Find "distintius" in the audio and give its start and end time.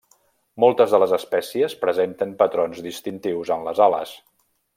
2.87-3.53